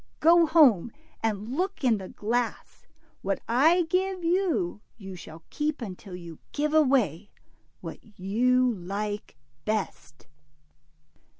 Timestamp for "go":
0.19-0.47